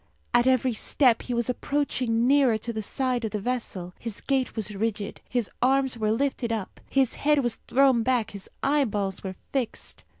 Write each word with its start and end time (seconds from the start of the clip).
At 0.33 0.47
every 0.47 0.73
step 0.73 1.21
he 1.21 1.33
was 1.35 1.47
approaching 1.47 2.25
nearer 2.25 2.57
to 2.57 2.73
the 2.73 2.81
side 2.81 3.23
of 3.23 3.29
the 3.29 3.39
vessel. 3.39 3.93
His 3.99 4.19
gait 4.19 4.55
was 4.55 4.73
rigid, 4.73 5.21
his 5.29 5.47
arms 5.61 5.95
were 5.95 6.09
lifted 6.11 6.51
up, 6.51 6.81
his 6.89 7.13
head 7.21 7.43
was 7.43 7.57
thrown 7.67 8.01
back, 8.01 8.31
his 8.31 8.49
eyeballs 8.63 9.23
were 9.23 9.35
fixed. 9.53 10.03